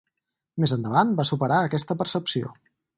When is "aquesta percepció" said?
1.69-2.55